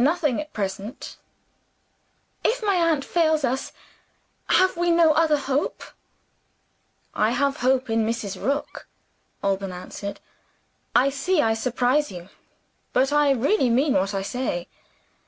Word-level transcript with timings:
"Nothing 0.00 0.40
at 0.40 0.52
present." 0.52 1.16
"If 2.44 2.60
my 2.60 2.74
aunt 2.74 3.04
fails 3.04 3.44
us, 3.44 3.70
have 4.48 4.76
we 4.76 4.90
no 4.90 5.12
other 5.12 5.36
hope?" 5.36 5.84
"I 7.14 7.30
have 7.30 7.58
hope 7.58 7.88
in 7.88 8.04
Mrs. 8.04 8.34
Rook," 8.44 8.88
Alban 9.44 9.70
answered. 9.70 10.18
"I 10.96 11.08
see 11.08 11.40
I 11.40 11.54
surprise 11.54 12.10
you; 12.10 12.30
but 12.92 13.12
I 13.12 13.30
really 13.30 13.70
mean 13.70 13.92
what 13.92 14.12
I 14.12 14.22
say. 14.22 14.66